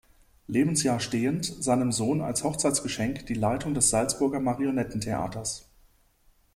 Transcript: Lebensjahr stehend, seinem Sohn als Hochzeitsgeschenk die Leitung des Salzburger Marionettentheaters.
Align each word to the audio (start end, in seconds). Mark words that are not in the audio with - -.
Lebensjahr 0.47 0.99
stehend, 0.99 1.45
seinem 1.45 1.91
Sohn 1.91 2.21
als 2.21 2.43
Hochzeitsgeschenk 2.43 3.27
die 3.27 3.35
Leitung 3.35 3.75
des 3.75 3.91
Salzburger 3.91 4.39
Marionettentheaters. 4.39 5.69